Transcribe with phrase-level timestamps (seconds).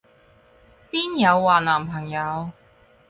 [0.89, 2.49] 邊有話男朋友？